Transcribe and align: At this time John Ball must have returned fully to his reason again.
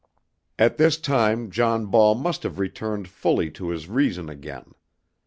At 0.57 0.77
this 0.77 0.97
time 0.97 1.51
John 1.51 1.85
Ball 1.85 2.15
must 2.15 2.41
have 2.41 2.57
returned 2.57 3.07
fully 3.07 3.51
to 3.51 3.69
his 3.69 3.87
reason 3.87 4.29
again. 4.29 4.73